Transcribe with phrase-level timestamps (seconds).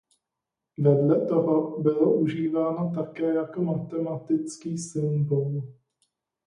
[0.79, 5.63] Vedle toho bylo užíváno také jako matematický symbol.